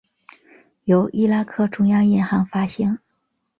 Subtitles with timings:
[0.85, 2.97] 由伊拉克中央银行发行。